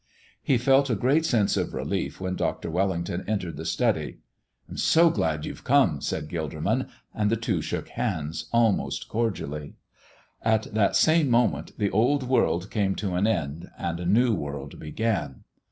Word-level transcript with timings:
He 0.41 0.57
felt 0.57 0.89
a 0.89 0.95
great 0.95 1.27
sense 1.27 1.55
of 1.55 1.75
relief 1.75 2.19
when 2.19 2.35
Dr. 2.35 2.71
Wellington 2.71 3.23
entered 3.27 3.55
the 3.55 3.65
study. 3.65 4.17
"I'm 4.67 4.77
so 4.77 5.11
glad 5.11 5.45
you've 5.45 5.63
come," 5.63 6.01
said 6.01 6.27
Gilderman, 6.27 6.89
and 7.13 7.29
the 7.29 7.35
two 7.35 7.61
shook 7.61 7.89
hands 7.89 8.49
almost 8.51 9.07
cordially. 9.07 9.75
At 10.41 10.63
that 10.73 10.95
same 10.95 11.29
moment 11.29 11.77
the 11.77 11.91
old 11.91 12.23
world 12.23 12.71
came 12.71 12.95
to 12.95 13.13
an 13.13 13.27
end 13.27 13.69
and 13.77 13.99
a 13.99 14.05
new 14.07 14.33
world 14.33 14.79
began. 14.79 15.43